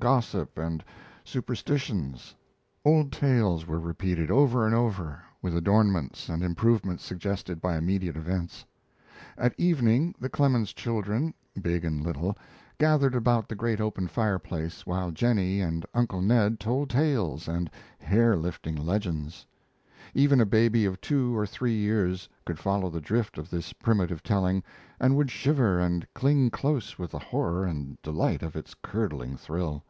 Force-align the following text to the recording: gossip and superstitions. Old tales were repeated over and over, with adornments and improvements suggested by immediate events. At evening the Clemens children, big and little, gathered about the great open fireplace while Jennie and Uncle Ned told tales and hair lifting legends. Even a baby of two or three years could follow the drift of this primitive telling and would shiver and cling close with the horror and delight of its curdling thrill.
gossip 0.00 0.58
and 0.58 0.82
superstitions. 1.24 2.34
Old 2.84 3.12
tales 3.12 3.68
were 3.68 3.78
repeated 3.78 4.32
over 4.32 4.66
and 4.66 4.74
over, 4.74 5.22
with 5.40 5.56
adornments 5.56 6.28
and 6.28 6.42
improvements 6.42 7.04
suggested 7.04 7.60
by 7.60 7.76
immediate 7.78 8.16
events. 8.16 8.64
At 9.38 9.54
evening 9.56 10.12
the 10.18 10.28
Clemens 10.28 10.72
children, 10.72 11.32
big 11.62 11.84
and 11.84 12.02
little, 12.02 12.36
gathered 12.80 13.14
about 13.14 13.48
the 13.48 13.54
great 13.54 13.80
open 13.80 14.08
fireplace 14.08 14.84
while 14.86 15.12
Jennie 15.12 15.60
and 15.60 15.86
Uncle 15.94 16.20
Ned 16.20 16.58
told 16.58 16.90
tales 16.90 17.46
and 17.46 17.70
hair 18.00 18.34
lifting 18.34 18.74
legends. 18.74 19.46
Even 20.14 20.40
a 20.40 20.46
baby 20.46 20.84
of 20.86 20.98
two 21.00 21.36
or 21.36 21.44
three 21.44 21.74
years 21.74 22.28
could 22.46 22.58
follow 22.60 22.88
the 22.88 23.00
drift 23.02 23.38
of 23.38 23.50
this 23.50 23.72
primitive 23.74 24.22
telling 24.22 24.62
and 25.00 25.16
would 25.16 25.30
shiver 25.30 25.78
and 25.78 26.06
cling 26.14 26.48
close 26.48 26.96
with 26.96 27.10
the 27.10 27.18
horror 27.18 27.66
and 27.66 28.00
delight 28.02 28.42
of 28.42 28.56
its 28.56 28.72
curdling 28.72 29.36
thrill. 29.36 29.82